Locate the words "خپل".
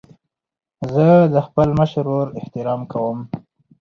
1.47-1.67